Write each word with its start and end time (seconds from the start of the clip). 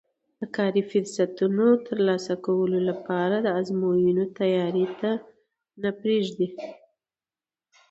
د 0.39 0.41
کاري 0.57 0.83
فرصتونو 0.91 1.65
ترلاسه 1.87 2.33
کولو 2.45 2.79
لپاره 2.89 3.35
د 3.41 3.47
ازموینو 3.59 4.25
تیاري 4.39 4.87
ته 4.99 5.11
نه 5.81 5.89
پرېږدي 5.99 6.47